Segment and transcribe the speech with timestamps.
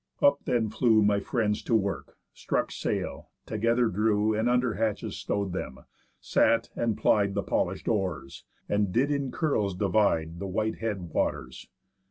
[0.19, 5.53] Up then flew My friends to work, struck sail, together drew, And under hatches stow'd
[5.53, 5.81] them,
[6.19, 11.67] sat, and plied The polish'd oars, and did in curls divide The white head waters.